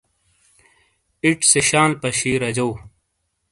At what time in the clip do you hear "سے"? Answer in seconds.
1.51-1.59